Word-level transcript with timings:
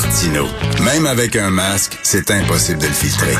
Martino. 0.00 0.46
Même 0.84 1.06
avec 1.06 1.34
un 1.34 1.50
masque, 1.50 1.98
c'est 2.04 2.30
impossible 2.30 2.78
de 2.78 2.86
le 2.86 2.92
filtrer. 2.92 3.34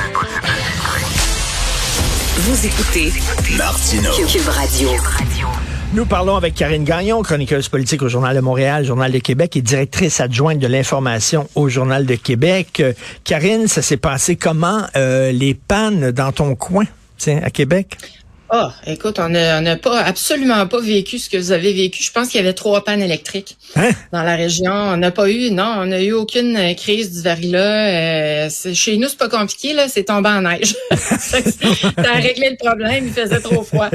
Vous 2.37 2.67
écoutez 2.67 3.13
Martino. 3.57 4.11
Cube 4.27 4.49
Radio. 4.49 4.89
Nous 5.95 6.05
parlons 6.05 6.35
avec 6.35 6.55
Karine 6.55 6.83
Gagnon, 6.83 7.23
chroniqueuse 7.23 7.69
politique 7.69 8.03
au 8.03 8.09
Journal 8.09 8.35
de 8.35 8.41
Montréal, 8.41 8.85
Journal 8.85 9.13
de 9.13 9.19
Québec 9.21 9.57
et 9.57 9.63
directrice 9.63 10.21
adjointe 10.21 10.59
de 10.59 10.67
l'information 10.67 11.49
au 11.55 11.69
Journal 11.69 12.07
de 12.07 12.17
Québec. 12.17 12.81
Euh, 12.81 12.93
Karine, 13.23 13.69
ça 13.69 13.81
s'est 13.81 13.97
passé 13.97 14.35
comment 14.35 14.83
euh, 14.97 15.31
les 15.31 15.55
pannes 15.55 16.11
dans 16.11 16.33
ton 16.33 16.57
coin, 16.57 16.87
tiens, 17.19 17.41
à 17.45 17.51
Québec? 17.51 17.97
Ah, 18.51 18.73
écoute, 18.87 19.19
on 19.19 19.29
n'a 19.29 19.77
pas 19.77 20.01
absolument 20.01 20.67
pas 20.67 20.81
vécu 20.81 21.19
ce 21.19 21.29
que 21.29 21.37
vous 21.37 21.53
avez 21.53 21.73
vécu. 21.75 22.03
Je 22.03 22.11
pense 22.11 22.29
qu'il 22.29 22.41
y 22.41 22.45
avait 22.45 22.55
trois 22.55 22.83
pannes 22.83 23.03
électriques 23.03 23.57
Hein? 23.77 23.91
dans 24.13 24.23
la 24.23 24.37
région. 24.37 24.73
On 24.73 24.97
n'a 24.97 25.11
pas 25.11 25.29
eu, 25.31 25.51
non, 25.51 25.75
on 25.81 25.87
n'a 25.87 26.03
eu 26.03 26.13
aucune 26.13 26.57
euh, 26.57 26.73
crise 26.75 27.13
du 27.13 27.21
verglas. 27.23 27.59
Euh, 28.47 28.49
chez 28.73 28.97
nous, 28.97 29.09
c'est 29.09 29.19
pas 29.19 29.29
compliqué, 29.29 29.75
là, 29.75 29.87
c'est 29.89 30.05
tombé 30.05 30.31
en 30.31 30.41
neige. 30.43 30.75
ça 31.19 31.37
a 31.99 32.13
réglé 32.15 32.51
le 32.51 32.57
problème, 32.57 33.05
il 33.09 33.13
faisait 33.13 33.41
trop 33.41 33.63
froid. 33.63 33.89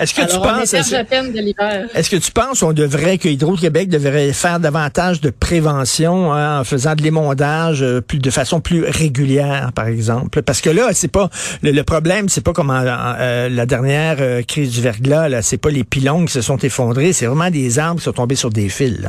Est-ce 0.00 0.14
que 0.14 0.22
Alors, 0.22 0.32
tu 0.32 0.36
on 0.38 0.42
penses 0.58 0.74
émerge 0.74 0.92
à 0.94 1.04
peine 1.04 1.32
de 1.32 1.38
l'hiver. 1.40 1.86
est-ce 1.94 2.10
que 2.10 2.16
tu 2.16 2.32
penses 2.32 2.60
qu'on 2.60 2.72
devrait 2.72 3.18
que 3.18 3.28
Hydro-Québec 3.28 3.88
devrait 3.88 4.32
faire 4.32 4.58
davantage 4.58 5.20
de 5.20 5.30
prévention 5.30 6.32
hein, 6.32 6.60
en 6.60 6.64
faisant 6.64 6.94
de 6.96 7.02
l'émondage 7.02 7.82
euh, 7.82 8.00
plus 8.00 8.18
de 8.18 8.30
façon 8.30 8.60
plus 8.60 8.84
régulière, 8.84 9.70
par 9.74 9.86
exemple? 9.86 10.42
Parce 10.42 10.60
que 10.60 10.70
là, 10.70 10.88
c'est 10.92 11.06
pas 11.12 11.30
le, 11.62 11.70
le 11.70 11.82
problème, 11.84 12.28
c'est 12.28 12.40
pas 12.44 12.52
comme 12.52 12.70
en- 12.70 12.80
en, 12.82 13.14
euh, 13.20 13.48
la 13.48 13.64
dernière 13.66 13.91
euh, 13.92 14.42
crise 14.42 14.70
du 14.70 14.80
verglas, 14.80 15.28
là, 15.28 15.42
c'est 15.42 15.58
pas 15.58 15.70
les 15.70 15.84
pylônes 15.84 16.26
qui 16.26 16.32
se 16.32 16.40
sont 16.40 16.58
effondrés, 16.58 17.12
c'est 17.12 17.26
vraiment 17.26 17.50
des 17.50 17.78
arbres 17.78 18.00
qui 18.00 18.04
sont 18.04 18.12
tombés 18.12 18.34
sur 18.34 18.50
des 18.50 18.68
fils. 18.68 19.08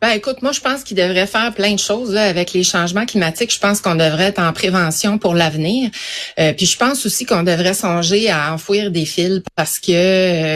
Ben 0.00 0.10
écoute, 0.10 0.42
moi 0.42 0.52
je 0.52 0.60
pense 0.60 0.84
qu'il 0.84 0.96
devrait 0.96 1.26
faire 1.26 1.52
plein 1.52 1.72
de 1.74 1.78
choses 1.80 2.12
là, 2.12 2.22
avec 2.22 2.52
les 2.52 2.62
changements 2.62 3.04
climatiques. 3.04 3.52
Je 3.52 3.58
pense 3.58 3.80
qu'on 3.80 3.96
devrait 3.96 4.26
être 4.26 4.38
en 4.38 4.52
prévention 4.52 5.18
pour 5.18 5.34
l'avenir. 5.34 5.90
Euh, 6.38 6.52
puis 6.52 6.66
je 6.66 6.76
pense 6.76 7.04
aussi 7.04 7.26
qu'on 7.26 7.42
devrait 7.42 7.74
songer 7.74 8.30
à 8.30 8.54
enfouir 8.54 8.92
des 8.92 9.04
fils 9.04 9.42
parce 9.56 9.80
que 9.80 9.90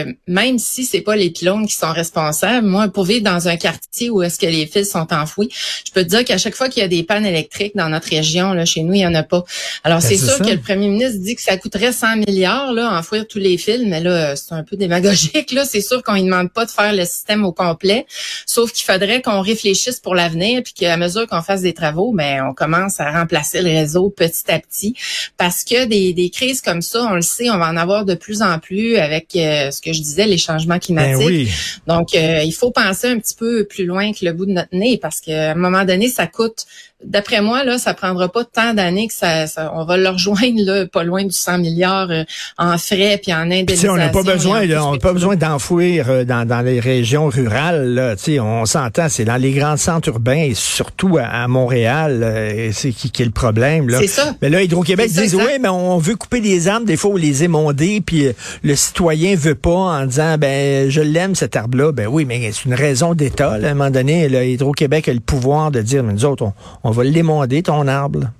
euh, 0.05 0.13
même 0.27 0.59
si 0.59 0.85
c'est 0.85 1.01
pas 1.01 1.17
les 1.17 1.29
pylônes 1.29 1.67
qui 1.67 1.75
sont 1.75 1.91
responsables, 1.91 2.65
moi 2.65 2.87
pour 2.87 3.03
vivre 3.03 3.25
dans 3.25 3.49
un 3.49 3.57
quartier 3.57 4.09
où 4.09 4.23
est-ce 4.23 4.39
que 4.39 4.45
les 4.45 4.65
fils 4.65 4.89
sont 4.89 5.11
enfouis, 5.11 5.49
je 5.85 5.91
peux 5.91 6.03
te 6.03 6.09
dire 6.09 6.23
qu'à 6.23 6.37
chaque 6.37 6.55
fois 6.55 6.69
qu'il 6.69 6.81
y 6.81 6.85
a 6.85 6.87
des 6.87 7.03
pannes 7.03 7.25
électriques 7.25 7.75
dans 7.75 7.89
notre 7.89 8.07
région, 8.07 8.53
là 8.53 8.63
chez 8.63 8.81
nous 8.83 8.93
il 8.93 9.01
y 9.01 9.07
en 9.07 9.13
a 9.13 9.23
pas. 9.23 9.43
Alors 9.83 9.99
Ben, 9.99 10.07
c'est 10.07 10.17
sûr 10.17 10.37
ça. 10.37 10.45
que 10.45 10.51
le 10.51 10.59
premier 10.61 10.87
ministre 10.87 11.19
dit 11.19 11.35
que 11.35 11.41
ça 11.41 11.57
coûterait 11.57 11.91
100 11.91 12.15
milliards 12.27 12.71
là 12.71 12.97
enfouir 12.97 13.27
tous 13.27 13.39
les 13.39 13.57
fils, 13.57 13.81
mais 13.85 13.99
là 13.99 14.37
c'est 14.37 14.53
un 14.53 14.63
peu 14.63 14.77
démagogique 14.77 15.51
là. 15.51 15.65
C'est 15.65 15.81
sûr 15.81 16.01
qu'on 16.01 16.13
ne 16.13 16.21
demande 16.21 16.49
pas 16.49 16.63
de 16.65 16.71
faire 16.71 16.93
le 16.93 17.03
système 17.03 17.43
au 17.43 17.51
complet, 17.51 18.05
sauf 18.45 18.71
qu'il 18.71 18.85
faudrait 18.85 19.21
qu'on 19.21 19.32
réfléchisse 19.41 19.99
pour 19.99 20.15
l'avenir, 20.15 20.61
puis 20.63 20.73
qu'à 20.73 20.97
mesure 20.97 21.27
qu'on 21.27 21.41
fasse 21.41 21.61
des 21.61 21.73
travaux, 21.73 22.13
ben 22.13 22.45
on 22.49 22.53
commence 22.53 22.99
à 22.99 23.11
remplacer 23.11 23.61
le 23.61 23.69
réseau 23.69 24.09
petit 24.09 24.51
à 24.51 24.59
petit, 24.59 24.95
parce 25.37 25.63
que 25.63 25.85
des, 25.85 26.13
des 26.13 26.29
crises 26.29 26.61
comme 26.61 26.81
ça, 26.81 27.07
on 27.09 27.15
le 27.15 27.21
sait, 27.21 27.49
on 27.49 27.57
va 27.57 27.69
en 27.69 27.77
avoir 27.77 28.05
de 28.05 28.15
plus 28.15 28.41
en 28.41 28.59
plus 28.59 28.97
avec 28.97 29.35
euh, 29.35 29.71
ce 29.71 29.81
que 29.81 29.93
je 29.93 30.01
disais, 30.01 30.25
les 30.25 30.37
changements 30.37 30.75
Ben 30.75 30.79
climatiques. 30.79 31.27
oui. 31.27 31.49
Donc, 31.87 32.15
euh, 32.15 32.41
il 32.43 32.53
faut 32.53 32.71
penser 32.71 33.07
un 33.07 33.19
petit 33.19 33.35
peu 33.35 33.65
plus 33.65 33.85
loin 33.85 34.11
que 34.13 34.25
le 34.25 34.33
bout 34.33 34.45
de 34.45 34.51
notre 34.51 34.75
nez 34.75 34.97
parce 34.97 35.21
qu'à 35.21 35.51
un 35.51 35.55
moment 35.55 35.85
donné, 35.85 36.07
ça 36.09 36.27
coûte. 36.27 36.65
D'après 37.05 37.41
moi, 37.41 37.63
là, 37.63 37.77
ça 37.77 37.93
prendra 37.93 38.29
pas 38.29 38.43
tant 38.43 38.73
d'années 38.73 39.07
que 39.07 39.13
ça, 39.13 39.47
ça- 39.47 39.71
on 39.75 39.85
va 39.85 39.97
le 39.97 40.09
rejoindre 40.09 40.61
là, 40.63 40.85
pas 40.87 41.03
loin 41.03 41.23
du 41.23 41.31
100 41.31 41.57
milliards 41.59 42.09
euh, 42.11 42.23
en 42.57 42.77
frais 42.77 43.19
puis 43.21 43.33
en 43.33 43.41
indemnisation. 43.51 43.91
on 43.93 43.97
n'a 43.97 44.09
pas 44.09 44.23
besoin, 44.23 44.65
là, 44.65 44.85
on 44.85 44.93
n'a 44.93 44.99
pas 44.99 45.13
besoin 45.13 45.35
d'enfouir 45.35 46.05
euh, 46.09 46.23
dans, 46.23 46.47
dans 46.47 46.61
les 46.61 46.79
régions 46.79 47.27
rurales. 47.27 47.93
Là, 47.93 48.15
Tu 48.15 48.23
sais, 48.23 48.39
on 48.39 48.65
s'entend, 48.65 49.09
c'est 49.09 49.25
dans 49.25 49.35
les 49.37 49.51
grands 49.51 49.77
centres 49.77 50.09
urbains 50.09 50.43
et 50.43 50.53
surtout 50.53 51.17
à, 51.17 51.23
à 51.25 51.47
Montréal, 51.47 52.21
euh, 52.23 52.69
c'est 52.73 52.91
qui, 52.91 53.11
qui 53.11 53.21
est 53.21 53.25
le 53.25 53.31
problème. 53.31 53.89
Là. 53.89 53.99
C'est 54.01 54.07
ça. 54.07 54.35
Mais 54.41 54.49
là, 54.49 54.61
Hydro-Québec 54.63 55.11
disent 55.11 55.35
oui, 55.35 55.59
mais 55.61 55.69
on 55.69 55.97
veut 55.97 56.15
couper 56.15 56.39
des 56.41 56.67
arbres, 56.67 56.85
des 56.85 56.97
fois, 56.97 57.11
ou 57.11 57.17
les 57.17 57.43
émonder, 57.43 58.01
puis 58.01 58.27
euh, 58.27 58.33
le 58.63 58.75
citoyen 58.75 59.35
veut 59.35 59.55
pas 59.55 59.69
en 59.71 60.05
disant 60.05 60.37
ben 60.37 60.89
je 60.89 61.01
l'aime 61.01 61.35
cet 61.35 61.55
arbre-là. 61.55 61.91
Ben 61.91 62.07
oui, 62.07 62.25
mais 62.25 62.51
c'est 62.51 62.65
une 62.65 62.73
raison 62.73 63.13
d'État. 63.13 63.51
À 63.51 63.55
un 63.55 63.73
moment 63.73 63.89
donné, 63.89 64.27
Hydro-Québec 64.51 65.07
a 65.09 65.13
le 65.13 65.19
pouvoir 65.19 65.71
de 65.71 65.81
dire 65.81 66.03
mais 66.03 66.13
nous 66.13 66.25
autres, 66.25 66.43
on, 66.43 66.53
on 66.83 66.91
va 66.93 67.03
l'émonder 67.03 67.63
ton 67.63 67.87
arbre. 67.87 68.31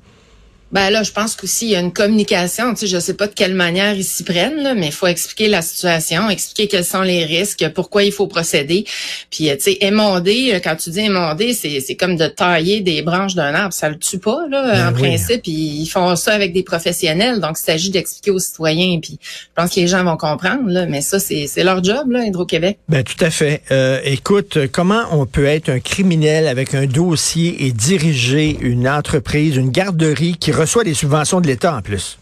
Ben 0.74 0.90
là, 0.90 1.04
je 1.04 1.12
pense 1.12 1.36
qu'aussi 1.36 1.68
il 1.68 1.72
y 1.72 1.76
a 1.76 1.80
une 1.80 1.94
communication. 1.94 2.74
Tu 2.74 2.82
sais, 2.82 2.88
je 2.88 3.00
sais 3.00 3.14
pas 3.14 3.28
de 3.28 3.34
quelle 3.34 3.54
manière 3.54 3.94
ils 3.94 4.04
s'y 4.04 4.24
prennent, 4.24 4.62
là, 4.64 4.74
mais 4.74 4.88
il 4.88 4.92
faut 4.92 5.08
expliquer 5.08 5.48
la 5.48 5.62
situation, 5.62 6.30
expliquer 6.30 6.68
quels 6.68 6.84
sont 6.84 7.04
les 7.04 7.26
risques, 7.26 7.70
pourquoi 7.76 8.04
il 8.04 8.12
faut 8.12 8.26
procéder. 8.28 8.86
Puis, 9.30 9.50
euh, 9.50 9.56
tu 9.56 9.64
sais, 9.64 9.78
émonder, 9.82 10.52
euh, 10.54 10.60
quand 10.64 10.76
tu 10.76 10.90
dis 10.90 11.02
émonder, 11.02 11.54
c'est 11.54 11.80
c'est 11.80 11.96
comme 11.96 12.16
de 12.18 12.28
tailler 12.28 12.82
des 12.82 13.04
branches 13.04 13.36
d'un 13.36 13.54
arbre. 13.54 13.74
Ça 13.74 13.88
le 13.90 13.98
tue 13.98 14.18
pas, 14.18 14.48
là, 14.50 14.72
Ben 14.72 14.88
en 14.88 14.94
oui. 14.96 15.02
principe. 15.10 15.42
Ils 15.46 15.86
font 15.88 16.16
ça 16.16 16.34
avec 16.34 16.54
des 16.54 16.64
professionnels. 16.64 17.40
Donc, 17.40 17.58
il 17.60 17.64
s'agit 17.64 17.92
d'expliquer 17.92 18.32
aux 18.32 18.40
citoyens. 18.40 19.00
Puis, 19.00 19.20
je 19.22 19.48
pense 19.56 19.70
que 19.70 19.80
les 19.80 19.88
gens 19.88 20.04
vont 20.04 20.18
comprendre, 20.18 20.68
là. 20.70 20.88
Mais 20.88 21.02
ça, 21.02 21.20
c'est 21.20 21.46
c'est 21.48 21.64
leur 21.64 21.84
job, 21.84 22.10
là, 22.10 22.26
Hydro-Québec. 22.26 22.80
Ben 22.90 23.04
tout 23.04 23.24
à 23.24 23.30
fait. 23.30 23.62
Euh, 23.72 24.00
écoute, 24.04 24.58
comment 24.72 25.04
on 25.12 25.28
peut 25.28 25.46
être 25.46 25.70
un 25.70 25.80
criminel 25.80 26.48
avec 26.48 26.74
un 26.74 26.88
dossier 26.88 27.66
et 27.68 27.72
diriger 27.72 28.58
une 28.60 28.88
entreprise, 28.90 29.56
une 29.56 29.70
garderie 29.70 30.36
qui 30.40 30.52
reçoit 30.64 30.84
des 30.84 30.94
subventions 30.94 31.42
de 31.42 31.48
l'État 31.48 31.76
en 31.76 31.82
plus? 31.82 32.18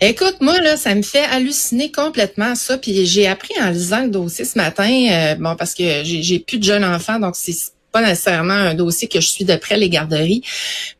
Écoute, 0.00 0.36
moi 0.40 0.60
là, 0.60 0.76
ça 0.76 0.94
me 0.94 1.02
fait 1.02 1.24
halluciner 1.24 1.92
complètement 1.92 2.54
ça. 2.54 2.78
Puis 2.78 3.06
j'ai 3.06 3.26
appris 3.26 3.54
en 3.60 3.70
lisant 3.70 4.02
le 4.02 4.10
dossier 4.10 4.44
ce 4.44 4.58
matin, 4.58 4.90
euh, 5.10 5.34
bon 5.36 5.56
parce 5.56 5.74
que 5.74 6.02
j'ai 6.04 6.38
plus 6.38 6.58
de 6.58 6.64
jeunes 6.64 6.84
enfants, 6.84 7.18
donc 7.18 7.36
c'est 7.36 7.52
pas 7.96 8.06
nécessairement 8.06 8.52
un 8.52 8.74
dossier 8.74 9.08
que 9.08 9.20
je 9.20 9.26
suis 9.26 9.46
de 9.46 9.56
près 9.56 9.78
les 9.78 9.88
garderies, 9.88 10.42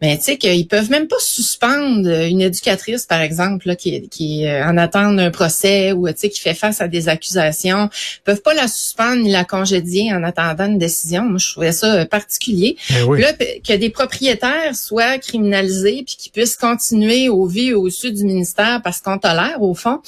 mais 0.01 0.17
tu 0.17 0.25
sais 0.25 0.39
qu'ils 0.39 0.67
peuvent 0.67 0.91
même 0.91 1.09
pas 1.09 1.17
suspendre 1.21 2.09
une 2.09 2.41
éducatrice 2.41 3.05
par 3.05 3.21
exemple 3.21 3.69
là, 3.69 3.77
qui, 3.77 4.09
qui 4.09 4.45
est 4.45 4.63
en 4.63 4.79
attente 4.79 5.17
d'un 5.17 5.31
procès 5.31 5.93
ou 5.93 6.09
tu 6.09 6.15
sais 6.17 6.31
qui 6.31 6.41
fait 6.41 6.55
face 6.55 6.81
à 6.81 6.89
des 6.89 7.11
accusations, 7.11 7.91
ils 7.93 8.23
peuvent 8.25 8.41
pas 8.41 8.55
la 8.55 8.67
suspendre 8.67 9.23
ni 9.23 9.31
la 9.31 9.45
congédier 9.45 10.15
en 10.15 10.23
attendant 10.23 10.67
une 10.67 10.79
décision. 10.79 11.25
Moi, 11.25 11.39
je 11.39 11.53
trouvais 11.53 11.73
ça 11.73 12.07
particulier. 12.07 12.77
Ben 12.91 13.05
oui. 13.05 13.21
Là, 13.21 13.33
que 13.35 13.77
des 13.77 13.91
propriétaires 13.91 14.75
soient 14.75 15.19
criminalisés 15.19 16.03
puis 16.07 16.17
qu'ils 16.17 16.33
puissent 16.33 16.57
continuer 16.57 17.29
au 17.29 17.47
vie 17.47 17.75
au 17.75 17.89
dessus 17.89 18.13
du 18.13 18.25
ministère 18.25 18.81
parce 18.83 19.01
qu'on 19.01 19.19
tolère 19.19 19.61
au 19.61 19.75
fond. 19.75 20.01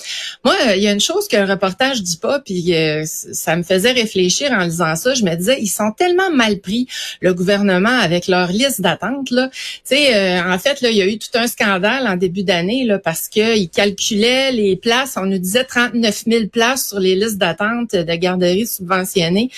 Moi, 0.44 0.54
euh, 0.68 0.76
il 0.76 0.82
y 0.82 0.88
a 0.88 0.92
une 0.92 1.00
chose 1.00 1.28
qu'un 1.28 1.44
reportage 1.44 2.02
dit 2.02 2.16
pas 2.16 2.38
puis 2.40 2.74
euh, 2.74 3.04
ça 3.04 3.56
me 3.56 3.62
faisait 3.62 3.92
réfléchir 3.92 4.52
en 4.52 4.64
lisant 4.64 4.96
ça. 4.96 5.12
Je 5.12 5.24
me 5.24 5.34
disais, 5.34 5.58
ils 5.60 5.68
sont 5.68 5.92
tellement 5.92 6.30
mal 6.30 6.60
pris 6.60 6.77
le 7.20 7.34
gouvernement 7.34 7.98
avec 7.98 8.28
leur 8.28 8.48
liste 8.48 8.80
d'attente 8.80 9.30
là. 9.30 9.50
Euh, 9.92 10.40
en 10.42 10.58
fait, 10.58 10.80
là, 10.80 10.90
il 10.90 10.96
y 10.96 11.02
a 11.02 11.06
eu 11.06 11.18
tout 11.18 11.30
un 11.34 11.46
scandale 11.46 12.06
en 12.06 12.16
début 12.16 12.42
d'année 12.42 12.84
là 12.84 12.98
parce 12.98 13.28
que 13.28 13.56
ils 13.56 13.68
calculaient 13.68 14.52
les 14.52 14.76
places. 14.76 15.16
On 15.16 15.26
nous 15.26 15.38
disait 15.38 15.64
39 15.64 16.24
000 16.26 16.46
places 16.46 16.88
sur 16.88 17.00
les 17.00 17.14
listes 17.14 17.38
d'attente 17.38 17.92
de 17.92 18.14
garderies 18.14 18.66
subventionnées. 18.66 19.50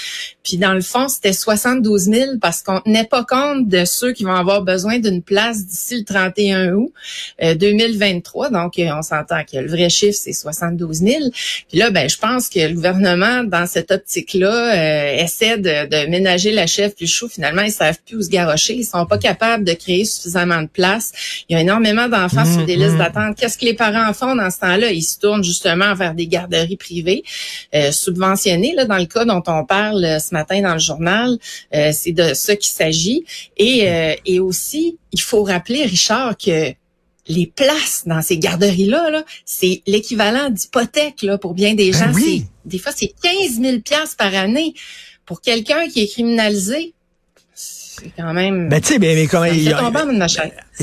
Puis 0.42 0.56
dans 0.56 0.72
le 0.72 0.80
fond, 0.80 1.08
c'était 1.08 1.32
72 1.32 2.02
000 2.02 2.30
parce 2.40 2.62
qu'on 2.62 2.80
tenait 2.80 3.04
pas 3.04 3.24
compte 3.24 3.68
de 3.68 3.84
ceux 3.84 4.12
qui 4.12 4.24
vont 4.24 4.34
avoir 4.34 4.62
besoin 4.62 4.98
d'une 4.98 5.22
place 5.22 5.64
d'ici 5.66 5.98
le 5.98 6.04
31 6.04 6.72
août 6.72 6.92
euh, 7.42 7.54
2023. 7.54 8.50
Donc, 8.50 8.78
euh, 8.78 8.88
on 8.96 9.02
s'entend 9.02 9.42
que 9.44 9.58
le 9.58 9.68
vrai 9.68 9.88
chiffre, 9.88 10.18
c'est 10.20 10.32
72 10.32 10.98
000. 10.98 11.18
Puis 11.68 11.78
là, 11.78 11.90
ben, 11.90 12.08
je 12.08 12.18
pense 12.18 12.48
que 12.48 12.60
le 12.60 12.74
gouvernement, 12.74 13.44
dans 13.44 13.66
cette 13.66 13.90
optique-là, 13.90 14.74
euh, 14.74 15.22
essaie 15.22 15.58
de, 15.58 15.86
de 15.86 16.10
ménager 16.10 16.52
la 16.52 16.66
chèvre 16.66 16.94
plus 16.94 17.06
Finalement, 17.28 17.62
ils 17.62 17.72
savent 17.72 17.98
plus 18.06 18.16
où 18.16 18.22
se 18.22 18.28
garrocher. 18.28 18.74
Ils 18.74 18.84
sont 18.84 19.06
pas 19.06 19.18
capables 19.18 19.64
de 19.64 19.72
créer 19.72 20.04
suffisamment 20.04 20.62
de 20.62 20.68
place. 20.68 21.12
Il 21.48 21.54
y 21.54 21.56
a 21.56 21.60
énormément 21.60 22.08
d'enfants 22.08 22.40
Mmh, 22.44 22.54
sur 22.54 22.66
des 22.66 22.76
listes 22.76 22.94
mmh. 22.94 22.98
d'attente. 22.98 23.36
Qu'est-ce 23.36 23.58
que 23.58 23.64
les 23.64 23.74
parents 23.74 24.12
font 24.12 24.34
dans 24.34 24.50
ce 24.50 24.58
temps-là? 24.60 24.92
Ils 24.92 25.02
se 25.02 25.18
tournent 25.18 25.44
justement 25.44 25.94
vers 25.94 26.14
des 26.14 26.26
garderies 26.26 26.76
privées 26.76 27.22
euh, 27.74 27.92
subventionnées. 27.92 28.74
Là, 28.74 28.84
dans 28.84 28.98
le 28.98 29.06
cas 29.06 29.24
dont 29.24 29.42
on 29.46 29.64
parle 29.64 30.04
euh, 30.04 30.18
ce 30.18 30.32
matin 30.34 30.60
dans 30.62 30.72
le 30.74 30.78
journal, 30.78 31.38
euh, 31.74 31.90
c'est 31.92 32.12
de 32.12 32.34
ça 32.34 32.56
qu'il 32.56 32.72
s'agit. 32.72 33.24
Et, 33.56 33.88
euh, 33.88 34.14
et 34.24 34.40
aussi, 34.40 34.98
il 35.12 35.20
faut 35.20 35.42
rappeler, 35.42 35.84
Richard, 35.84 36.36
que 36.36 36.72
les 37.28 37.46
places 37.46 38.02
dans 38.06 38.22
ces 38.22 38.38
garderies-là, 38.38 39.10
là, 39.10 39.24
c'est 39.44 39.82
l'équivalent 39.86 40.50
d'hypothèque 40.50 41.22
là, 41.22 41.38
pour 41.38 41.54
bien 41.54 41.74
des 41.74 41.90
Ben 41.92 41.98
gens. 41.98 42.12
oui. 42.14 42.44
Des 42.64 42.78
fois, 42.78 42.92
c'est 42.94 43.12
15 43.22 43.60
000 43.60 43.80
piastres 43.80 44.16
par 44.16 44.34
année. 44.34 44.74
Pour 45.26 45.40
quelqu'un 45.40 45.88
qui 45.88 46.00
est 46.02 46.08
criminalisé, 46.08 46.94
c'est 48.02 48.10
quand 48.16 48.32
même... 48.32 48.68
Ben, 48.68 48.80
tu 48.80 48.94
sais, 48.94 48.98
mais, 48.98 49.14
mais 49.14 49.26
comment 49.26 49.44
ça 49.44 49.50
il- 49.52 49.64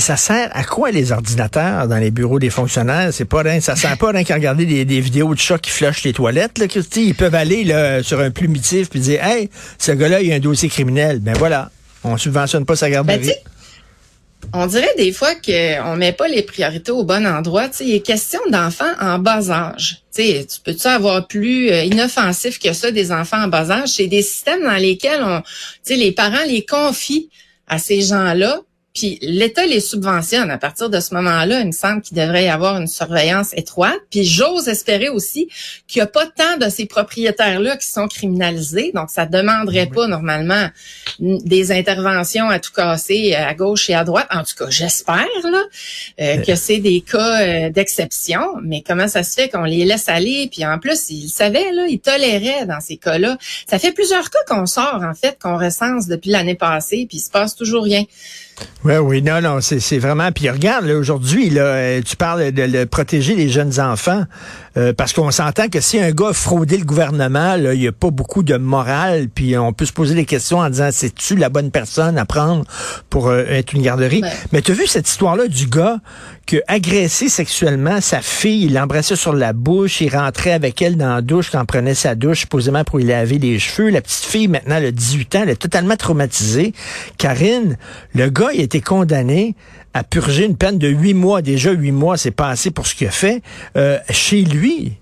ça 0.02 0.18
sert 0.18 0.50
à 0.54 0.64
quoi 0.64 0.92
les 0.92 1.12
ordinateurs 1.12 1.88
dans 1.88 1.98
les 1.98 2.12
bureaux 2.12 2.40
des 2.40 2.50
fonctionnaires? 2.50 3.10
C'est 3.12 3.26
pas 3.26 3.42
rien, 3.42 3.60
ça 3.62 3.76
sert 3.76 3.98
pas 3.98 4.12
rien 4.12 4.24
qu'à 4.24 4.36
regarder 4.36 4.66
des, 4.66 4.86
des 4.86 5.02
vidéos 5.02 5.34
de 5.34 5.40
chats 5.40 5.58
qui 5.58 5.72
flushent 5.72 6.04
les 6.04 6.14
toilettes, 6.14 6.58
là, 6.60 6.68
Christy. 6.68 7.08
Ils 7.08 7.16
peuvent 7.16 7.36
aller, 7.36 7.64
là, 7.64 8.04
sur 8.04 8.20
un 8.20 8.30
plumitif 8.32 8.90
puis 8.90 9.00
dire, 9.00 9.24
hey, 9.26 9.50
ce 9.80 9.92
gars-là, 9.92 10.22
il 10.22 10.32
a 10.32 10.36
un 10.36 10.40
dossier 10.40 10.70
criminel. 10.70 11.20
Ben 11.20 11.34
voilà. 11.38 11.72
On 12.04 12.16
subventionne 12.18 12.66
pas 12.66 12.76
sa 12.76 12.88
Ben, 12.88 12.94
garderie. 12.94 13.26
sais, 13.26 13.44
on 14.54 14.66
dirait 14.68 14.94
des 14.98 15.12
fois 15.12 15.36
qu'on 15.36 15.96
met 15.96 16.14
pas 16.14 16.28
les 16.28 16.42
priorités 16.42 16.92
au 16.92 17.04
bon 17.04 17.26
endroit. 17.26 17.70
Tu 17.70 17.78
sais, 17.78 17.86
il 17.86 17.96
est 17.96 18.06
question 18.06 18.40
d'enfants 18.50 18.94
en 19.00 19.20
bas 19.20 19.50
âge. 19.52 20.04
Tu 20.14 20.24
sais, 20.24 20.48
tu 20.50 20.60
peux-tu 20.62 20.88
avoir 20.88 21.28
plus 21.28 21.70
euh, 21.70 21.84
inoffensif 21.84 22.60
que 22.60 22.74
ça 22.74 22.92
des 22.92 23.12
enfants 23.12 23.44
en 23.44 23.48
bas 23.48 23.72
âge? 23.72 23.90
C'est 23.90 24.08
des 24.08 24.22
systèmes 24.22 24.64
dans 24.64 24.78
lesquels 24.78 25.22
on, 25.24 25.42
les 25.90 26.12
parents 26.12 26.46
les 26.48 26.66
confient 26.66 27.30
à 27.68 27.80
ces 27.80 28.02
gens-là 28.02 28.62
puis 28.98 29.20
l'État 29.22 29.68
les 29.68 29.80
subventionne. 29.80 30.50
À 30.50 30.58
partir 30.58 30.90
de 30.90 31.00
ce 31.00 31.14
moment-là, 31.14 31.60
il 31.60 31.68
me 31.68 31.72
semble 31.72 32.02
qu'il 32.02 32.18
devrait 32.18 32.46
y 32.46 32.50
avoir 32.50 32.78
une 32.78 32.88
surveillance 32.88 33.54
étroite. 33.54 34.00
Puis 34.10 34.24
j'ose 34.24 34.68
espérer 34.68 35.10
aussi 35.10 35.50
qu'il 35.88 36.00
n'y 36.00 36.04
a 36.04 36.08
pas 36.08 36.26
tant 36.26 36.58
de 36.60 36.68
ces 36.68 36.88
propriétaires-là 36.88 37.78
qui 37.78 37.88
sont 37.88 38.08
criminalisés. 38.08 38.92
Donc, 38.96 39.12
ça 39.12 39.28
demanderait 39.28 39.86
pas 39.86 40.08
normalement 40.08 40.68
des 41.20 41.72
interventions 41.72 42.50
à 42.50 42.58
tout 42.58 42.72
casser 42.76 43.36
à 43.36 43.54
gauche 43.54 43.88
et 43.92 43.94
à 43.94 44.04
droite. 44.04 44.26
En 44.32 44.44
tout 44.44 44.56
cas, 44.58 44.72
j'espère 44.72 45.28
là 45.44 45.64
euh, 46.20 46.38
que 46.38 46.56
c'est 46.56 46.80
des 46.80 47.02
cas 47.02 47.42
euh, 47.42 47.70
d'exception. 47.70 48.42
Mais 48.64 48.82
comment 48.82 49.08
ça 49.08 49.22
se 49.22 49.36
fait 49.36 49.50
qu'on 49.50 49.64
les 49.64 49.86
laisse 49.86 50.10
aller? 50.10 50.50
Puis 50.52 50.66
en 50.66 50.80
plus, 50.80 51.12
ils 51.12 51.30
savaient 51.30 51.72
là, 51.72 51.86
ils 51.88 52.00
toléraient 52.00 52.66
dans 52.66 52.80
ces 52.80 52.98
cas-là. 52.98 53.38
Ça 53.70 53.78
fait 53.78 53.92
plusieurs 53.92 54.32
cas 54.32 54.40
qu'on 54.48 54.66
sort 54.66 55.04
en 55.04 55.14
fait, 55.14 55.38
qu'on 55.40 55.60
recense 55.60 56.08
depuis 56.08 56.32
l'année 56.32 56.56
passée, 56.56 57.06
puis 57.08 57.20
il 57.20 57.22
se 57.22 57.30
passe 57.30 57.56
toujours 57.56 57.84
rien. 57.84 58.04
Oui, 58.88 58.96
oui, 58.96 59.22
non, 59.22 59.42
non, 59.42 59.60
c'est 59.60 59.98
vraiment. 59.98 60.32
Puis 60.32 60.50
regarde, 60.50 60.86
aujourd'hui, 60.86 61.52
euh, 61.58 62.02
tu 62.02 62.16
parles 62.16 62.54
de, 62.54 62.86
protéger 62.86 63.36
les 63.36 63.50
jeunes 63.50 63.82
enfants, 63.82 64.24
euh, 64.78 64.94
parce 64.94 65.12
qu'on 65.12 65.32
s'entend 65.32 65.70
que 65.70 65.82
si 65.82 66.00
un 66.00 66.12
gars 66.12 66.30
a 66.30 66.34
fraudé 66.34 66.78
le 66.78 66.86
gouvernement, 66.86 67.56
il 67.56 67.80
n'y 67.80 67.88
a 67.88 67.92
pas 67.92 68.12
beaucoup 68.12 68.44
de 68.44 68.56
morale, 68.58 69.28
puis 69.34 69.58
on 69.58 69.74
peut 69.74 69.86
se 69.86 69.94
poser 69.94 70.14
des 70.14 70.26
questions 70.26 70.60
en 70.60 70.70
disant, 70.70 70.90
c'est-tu 70.92 71.36
la 71.36 71.50
bonne 71.50 71.72
personne 71.72 72.18
à 72.18 72.26
prendre 72.26 72.64
pour 73.10 73.30
euh, 73.30 73.44
être 73.48 73.74
une 73.74 73.82
garderie? 73.82 74.22
Mais 74.52 74.62
tu 74.62 74.72
as 74.72 74.76
vu 74.76 74.86
cette 74.86 75.10
histoire-là 75.10 75.48
du 75.48 75.66
gars 75.66 75.98
qui 76.46 76.58
a 76.58 76.62
agressé 76.68 77.28
sexuellement 77.28 78.00
sa 78.02 78.22
fille, 78.22 78.66
il 78.66 78.74
l'embrassait 78.74 79.16
sur 79.16 79.34
la 79.34 79.52
bouche, 79.52 80.02
il 80.02 80.16
rentrait 80.16 80.52
avec 80.52 80.82
elle 80.82 80.96
dans 80.96 81.16
la 81.16 81.22
douche, 81.22 81.50
quand 81.52 81.66
prenait 81.66 81.96
sa 81.96 82.14
douche, 82.16 82.42
supposément 82.42 82.84
pour 82.84 83.00
y 83.00 83.04
laver 83.04 83.40
les 83.40 83.58
cheveux. 83.60 83.90
La 83.90 84.02
petite 84.02 84.26
fille, 84.26 84.48
maintenant, 84.48 84.76
elle 84.76 84.86
a 84.86 84.92
18 84.92 85.36
ans, 85.36 85.40
elle 85.44 85.50
est 85.50 85.56
totalement 85.56 85.96
traumatisée. 85.96 86.74
Karine, 87.18 87.78
le 88.14 88.30
gars, 88.30 88.50
il 88.54 88.62
a 88.62 88.64
été 88.64 88.80
condamné 88.82 89.56
à 89.98 90.04
purger 90.04 90.46
une 90.46 90.58
peine 90.58 90.78
de 90.78 90.88
huit 90.88 91.14
mois. 91.14 91.42
Déjà, 91.42 91.72
huit 91.72 91.92
mois, 91.92 92.18
c'est 92.18 92.32
pas 92.32 92.50
assez 92.50 92.72
pour 92.72 92.88
ce 92.88 92.96
qu'il 92.96 93.08
a 93.08 93.12
fait 93.12 93.42
euh, 93.76 93.98
chez 94.10 94.42
lui. 94.42 94.94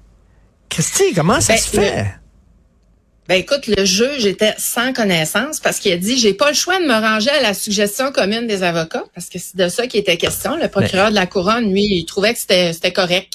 Christy, 0.69 1.13
comment 1.13 1.41
ça 1.41 1.53
ben, 1.53 1.59
se 1.59 1.69
fait? 1.69 2.05
Ben 3.27 3.35
écoute, 3.35 3.65
le 3.67 3.85
juge 3.85 4.25
était 4.25 4.53
sans 4.57 4.93
connaissance 4.93 5.59
parce 5.59 5.79
qu'il 5.79 5.91
a 5.91 5.97
dit 5.97 6.17
j'ai 6.17 6.35
pas 6.35 6.49
le 6.49 6.55
choix 6.55 6.79
de 6.79 6.85
me 6.85 6.93
ranger 6.93 7.31
à 7.31 7.41
la 7.41 7.55
suggestion 7.55 8.11
commune 8.11 8.45
des 8.45 8.61
avocats 8.61 9.03
parce 9.15 9.29
que 9.29 9.39
c'est 9.39 9.55
de 9.57 9.67
ça 9.67 9.87
qui 9.87 9.97
était 9.97 10.17
question. 10.17 10.55
Le 10.57 10.67
procureur 10.67 11.09
de 11.09 11.15
la 11.15 11.25
couronne, 11.25 11.71
lui, 11.71 11.85
il 11.85 12.05
trouvait 12.05 12.33
que 12.33 12.39
c'était 12.39 12.71
c'était 12.71 12.93
correct. 12.93 13.33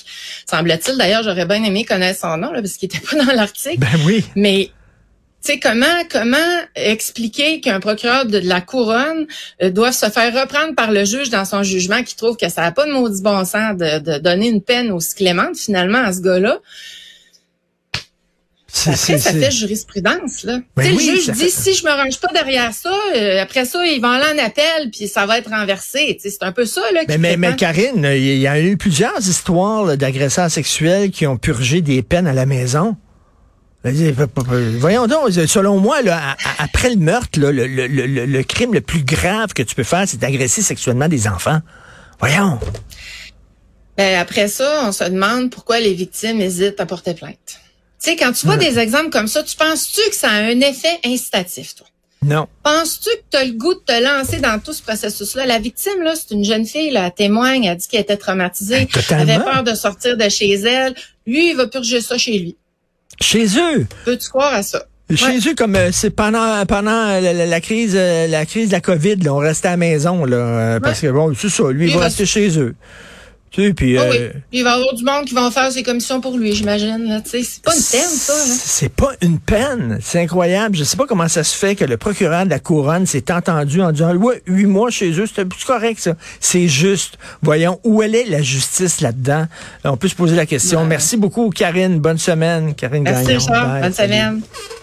Semble-t-il. 0.49 0.97
D'ailleurs, 0.97 1.25
j'aurais 1.25 1.45
bien 1.47 1.65
aimé 1.65 1.85
connaître 1.85 2.21
son 2.21 2.37
nom 2.37 2.53
là, 2.53 2.63
parce 2.63 2.75
qu'il 2.75 2.87
était 2.87 3.01
pas 3.01 3.17
dans 3.17 3.33
l'article. 3.33 3.79
Ben 3.79 3.99
oui. 4.05 4.25
Mais 4.37 4.71
sais, 5.41 5.59
comment, 5.59 5.87
comment 6.11 6.37
expliquer 6.75 7.61
qu'un 7.61 7.81
procureur 7.81 8.27
de, 8.27 8.39
la 8.39 8.61
couronne 8.61 9.27
euh, 9.63 9.71
doit 9.71 9.93
se 9.93 10.07
faire 10.11 10.33
reprendre 10.39 10.75
par 10.75 10.91
le 10.91 11.05
juge 11.05 11.31
dans 11.31 11.45
son 11.45 11.63
jugement 11.63 12.03
qui 12.03 12.17
trouve 12.17 12.37
que 12.37 12.49
ça 12.49 12.63
n'a 12.63 12.73
pas 12.73 12.87
de 12.87 12.93
maudit 12.93 13.23
bon 13.23 13.45
sens 13.45 13.77
de, 13.77 14.19
donner 14.19 14.49
une 14.49 14.63
peine 14.63 14.93
aussi 14.93 15.15
clémente 15.15 15.57
finalement 15.57 15.99
à 15.99 16.13
ce 16.13 16.21
gars-là? 16.21 16.59
Après, 18.87 19.19
ça 19.19 19.33
fait 19.33 19.51
jurisprudence, 19.51 20.45
là. 20.45 20.61
Ben 20.77 20.93
le 20.93 20.99
juge 20.99 21.29
dit, 21.31 21.51
si 21.51 21.75
je 21.75 21.85
me 21.85 21.91
range 21.91 22.21
pas 22.21 22.33
derrière 22.33 22.73
ça, 22.73 22.93
euh, 23.17 23.43
après 23.43 23.65
ça, 23.65 23.85
ils 23.85 24.01
vont 24.01 24.11
aller 24.11 24.41
en 24.41 24.45
appel, 24.45 24.91
puis 24.93 25.09
ça 25.09 25.27
va 25.27 25.39
être 25.39 25.51
renversé. 25.51 26.17
C'est 26.23 26.43
un 26.43 26.53
peu 26.53 26.65
ça, 26.65 26.81
là. 26.95 27.01
Mais, 27.09 27.19
mais, 27.19 27.37
mais, 27.37 27.57
Karine, 27.57 28.09
il 28.15 28.39
y 28.39 28.47
a 28.47 28.61
eu 28.61 28.77
plusieurs 28.77 29.19
histoires 29.19 29.97
d'agresseurs 29.97 30.53
sexuels 30.53 31.11
qui 31.11 31.27
ont 31.27 31.37
purgé 31.37 31.81
des 31.81 32.03
peines 32.03 32.29
à 32.29 32.33
la 32.33 32.47
maison. 32.47 32.97
Voyons 33.83 35.07
donc, 35.07 35.31
selon 35.31 35.79
moi, 35.79 36.03
là, 36.03 36.37
après 36.59 36.91
le 36.91 36.97
meurtre, 36.97 37.41
le, 37.41 37.51
le, 37.51 37.67
le, 37.67 38.27
le, 38.27 38.43
crime 38.43 38.75
le 38.75 38.83
plus 38.83 39.03
grave 39.03 39.55
que 39.55 39.63
tu 39.63 39.75
peux 39.75 39.85
faire, 39.85 40.05
c'est 40.07 40.19
d'agresser 40.19 40.61
sexuellement 40.61 41.09
des 41.09 41.27
enfants. 41.27 41.61
Voyons. 42.19 42.59
Ben, 43.97 44.19
après 44.19 44.49
ça, 44.49 44.83
on 44.85 44.93
se 44.93 45.05
demande 45.05 45.51
pourquoi 45.51 45.81
les 45.81 45.95
victimes 45.95 46.41
hésitent 46.41 46.81
à 46.81 46.87
porter 46.87 47.15
plainte. 47.15 47.39
Tu 48.03 48.11
sais, 48.11 48.17
quand 48.17 48.33
tu 48.33 48.47
vois 48.47 48.57
des 48.57 48.79
exemples 48.79 49.11
comme 49.11 49.29
ça, 49.29 49.43
tu 49.43 49.57
penses-tu 49.57 50.01
que 50.11 50.17
ça 50.17 50.31
a 50.31 50.43
un 50.43 50.61
effet 50.61 50.99
incitatif, 51.05 51.75
toi? 51.75 51.87
Non. 52.23 52.49
Penses-tu 52.63 53.09
que 53.09 53.23
tu 53.31 53.37
as 53.39 53.45
le 53.45 53.53
goût 53.53 53.73
de 53.73 53.81
te 53.81 54.03
lancer 54.03 54.41
dans 54.41 54.59
tout 54.59 54.75
ce 54.75 54.83
processus-là? 54.83 55.47
La 55.47 55.59
victime, 55.59 56.03
là, 56.03 56.15
c'est 56.15 56.35
une 56.35 56.45
jeune 56.45 56.67
fille, 56.67 56.91
là, 56.91 57.07
elle 57.07 57.15
témoigne, 57.15 57.65
elle 57.65 57.77
dit 57.79 57.89
qu'elle 57.89 58.03
était 58.03 58.19
traumatisée, 58.19 58.89
ben, 58.93 59.03
elle 59.11 59.31
avait 59.31 59.45
peur 59.45 59.65
de 59.65 59.75
sortir 59.75 60.19
de 60.19 60.29
chez 60.29 60.53
elle. 60.53 60.95
Lui, 61.27 61.51
il 61.51 61.57
va 61.57 61.67
purger 61.67 62.03
ça 62.03 62.19
chez 62.19 62.39
lui. 62.39 62.57
Chez 63.21 63.47
eux? 63.59 63.87
Peux-tu 64.05 64.29
croire 64.29 64.55
à 64.55 64.63
ça? 64.63 64.85
Chez 65.15 65.39
eux, 65.49 65.55
comme 65.57 65.75
euh, 65.75 65.91
c'est 65.93 66.11
pendant 66.11 66.65
pendant 66.67 67.21
la, 67.21 67.61
crise 67.61 67.95
euh, 67.97 68.29
la 68.29 68.47
crise 68.47 68.69
de 68.69 68.73
la 68.73 68.81
COVID, 68.81 69.17
là, 69.17 69.35
on 69.35 69.39
restait 69.39 69.69
à 69.69 69.73
la 69.73 69.77
maison 69.77 70.25
là, 70.25 70.37
euh, 70.37 70.81
parce 70.81 71.01
que 71.01 71.09
bon, 71.09 71.35
c'est 71.35 71.49
ça, 71.49 71.71
lui, 71.71 71.89
il 71.89 71.95
va 71.95 72.05
rester 72.05 72.27
chez 72.27 72.59
eux. 72.59 72.75
Tu 73.51 73.67
sais, 73.67 73.75
puis, 73.75 73.99
oh 73.99 74.03
oui. 74.09 74.29
Il 74.53 74.63
va 74.63 74.71
y 74.71 74.73
avoir 74.75 74.95
du 74.95 75.05
monde 75.05 75.25
qui 75.25 75.35
va 75.35 75.51
faire 75.51 75.73
ses 75.73 75.83
commissions 75.83 76.21
pour 76.21 76.39
lui, 76.39 76.55
j'imagine. 76.55 77.21
C'est 77.25 77.63
pas 77.63 77.75
une 77.75 77.83
peine, 77.83 78.09
ça. 78.09 78.33
C'est 78.47 78.93
pas 78.93 79.13
une 79.21 79.41
peine. 79.41 79.99
C'est 80.01 80.21
incroyable. 80.21 80.77
Je 80.77 80.85
sais 80.85 80.97
pas 80.97 81.07
comment 81.07 81.27
ça 81.27 81.43
se 81.43 81.57
fait 81.57 81.75
que 81.75 81.85
le 81.85 81.97
procureur 81.97 82.45
de 82.45 82.51
la 82.51 82.61
couronne 82.61 83.07
s'est 83.07 83.33
entendu 83.33 83.83
en 83.83 83.91
disant 83.91 84.15
ouais, 84.15 84.41
huit 84.47 84.67
mois 84.67 84.91
chez 84.91 85.11
eux, 85.19 85.27
c'est 85.27 85.49
correct, 85.65 85.99
ça. 85.99 86.15
C'est 86.39 86.69
juste. 86.69 87.19
Voyons, 87.43 87.81
où 87.83 88.03
elle 88.03 88.15
est 88.15 88.27
la 88.27 88.43
justice 88.43 89.01
là-dedans? 89.01 89.47
On 89.85 89.97
peut 89.97 90.09
se 90.09 90.15
poser 90.15 90.37
la 90.37 90.47
question. 90.47 90.85
Merci 90.85 91.17
beaucoup, 91.17 91.51
Karine. 91.51 91.99
Bonne 91.99 92.19
semaine, 92.19 92.75
Karine 92.75 93.03
Merci, 93.03 93.37
Bonne 93.49 93.93
semaine. 93.93 94.43